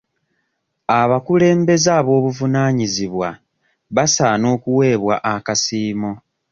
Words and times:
Abakulembeze 0.99 1.89
ab'obuvunaanyizibwa 1.99 3.29
basaana 3.95 4.45
okuweebwa 4.55 5.15
akasiimo. 5.33 6.11